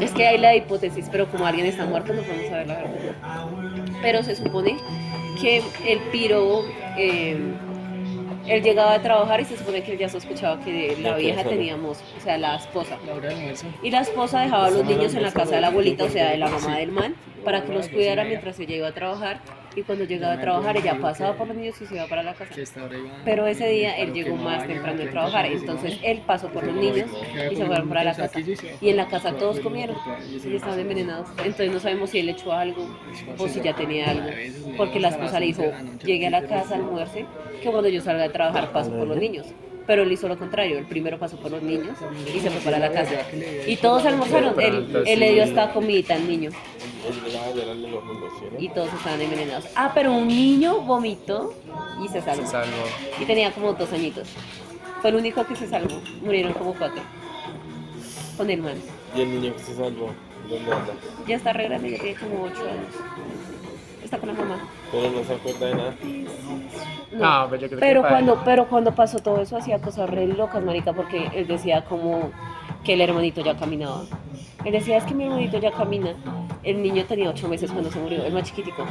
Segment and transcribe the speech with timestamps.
[0.00, 2.90] Es que hay la hipótesis, pero como alguien está muerto no podemos saber la verdad.
[4.02, 4.76] Pero se supone
[5.40, 6.64] que el piro,
[6.96, 7.36] eh,
[8.46, 11.98] él llegaba a trabajar y se supone que él ya sospechaba que la vieja teníamos,
[12.16, 12.96] o sea, la esposa.
[13.82, 16.30] Y la esposa dejaba a los niños en la casa de la abuelita, o sea,
[16.30, 19.40] de la mamá del man, para que los cuidara mientras ella iba a trabajar
[19.78, 22.34] y cuando llegaba a trabajar ella pasaba por los niños y se iba para la
[22.34, 22.54] casa.
[23.24, 27.08] Pero ese día él llegó más temprano de trabajar, entonces él pasó por los niños
[27.50, 28.38] y se fueron para la casa.
[28.80, 29.96] Y en la casa todos comieron.
[30.30, 31.28] y estaban envenenados.
[31.38, 32.88] Entonces no sabemos si él echó algo
[33.36, 34.28] o si ya tenía algo,
[34.76, 35.64] porque la esposa le dijo,
[36.04, 37.26] llegué a la casa al almuerce,
[37.62, 39.46] que cuando yo salga de trabajar paso por los niños
[39.88, 41.96] pero él hizo lo contrario, el primero pasó por los niños
[42.26, 43.22] y se fue para la casa.
[43.66, 46.50] Y todos almorzaron, él, él le dio esta comidita al niño.
[48.58, 49.64] Y todos estaban envenenados.
[49.74, 51.54] Ah, pero un niño vomitó
[52.04, 52.46] y se salvó.
[53.18, 54.28] Y tenía como dos añitos.
[55.00, 56.02] Fue el único que se salvó.
[56.20, 57.00] Murieron como cuatro.
[58.36, 58.76] Con el man.
[59.16, 60.10] ¿Y el niño que se salvó?
[60.50, 60.92] ¿Dónde anda?
[61.26, 62.94] Ya está re grande, ya tiene como ocho años.
[64.04, 64.68] Está con la mamá.
[64.92, 65.94] Pero no se acuerda de nada.
[67.18, 70.26] No, pero, yo creo pero que cuando, pero cuando pasó todo eso hacía cosas re
[70.26, 72.30] locas, marica, porque él decía como
[72.84, 74.02] que el hermanito ya caminaba.
[74.64, 76.14] Él decía, es que mi hermanito ya camina
[76.62, 78.86] el niño tenía ocho meses cuando se murió, el más chiquitico.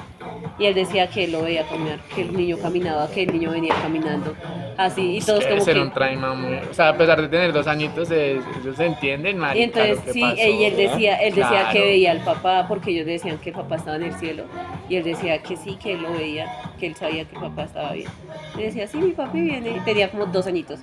[0.58, 3.52] Y él decía que él lo veía caminar, que el niño caminaba, que el niño
[3.52, 4.34] venía caminando.
[4.78, 5.80] Así, y todos como que...
[5.80, 6.56] un trauma muy...
[6.70, 10.64] O sea, a pesar de tener dos añitos, ellos se entienden, Y entonces, sí, y
[10.64, 13.98] él decía, él decía que veía al papá, porque ellos decían que el papá estaba
[13.98, 14.44] en el cielo.
[14.90, 16.48] Y él decía que sí, que él lo veía,
[16.80, 18.10] que él sabía que el papá estaba bien.
[18.58, 19.78] Y decía, sí, mi papi viene.
[19.78, 20.80] Y tenía como dos añitos.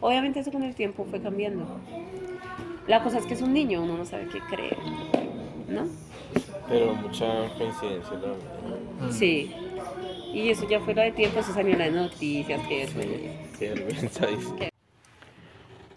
[0.00, 1.64] Obviamente eso con el tiempo fue cambiando.
[2.86, 4.76] La cosa es que es un niño, uno no sabe qué creer,
[5.68, 5.86] ¿no?
[6.68, 8.36] Pero mucha coincidencia también.
[9.00, 9.12] Mm.
[9.12, 9.54] Sí.
[10.32, 13.00] Y eso ya fuera de tiempo, eso salió en las noticias, que eso.
[13.58, 14.26] Qué vergüenza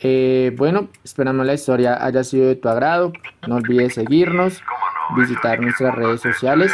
[0.01, 3.11] eh, bueno, esperamos la historia haya sido de tu agrado.
[3.47, 4.61] No olvides seguirnos,
[5.17, 6.73] visitar nuestras redes sociales